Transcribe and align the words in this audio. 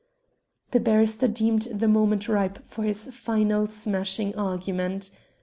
The 0.71 0.79
barrister 0.79 1.27
deemed 1.27 1.67
the 1.71 1.87
moment 1.87 2.27
ripe 2.27 2.65
for 2.65 2.81
his 2.81 3.05
final 3.13 3.67
smashing 3.67 4.35
argument. 4.35 5.11